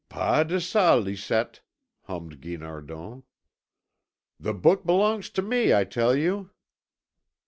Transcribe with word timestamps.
"Pas 0.09 0.47
de 0.47 0.55
ça, 0.59 0.95
Lisette" 0.95 1.61
hummed 2.05 2.41
Guinardon. 2.41 3.21
"The 4.39 4.51
book 4.55 4.83
belongs 4.83 5.29
to 5.29 5.43
me, 5.43 5.75
I 5.75 5.83
tell 5.83 6.15
you!" 6.15 6.49